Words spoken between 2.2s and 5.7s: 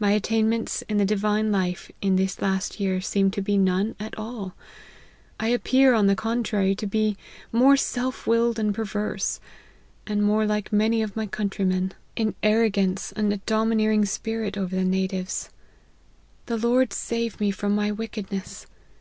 last year, seem to be none at all; 1